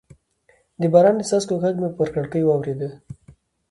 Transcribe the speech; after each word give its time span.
د 0.81 0.83
باران 0.93 1.15
د 1.17 1.21
څاڅکو 1.29 1.55
غږ 1.63 1.75
مې 1.81 1.89
پر 1.97 2.07
کړکۍ 2.15 2.41
واورېد. 2.45 2.81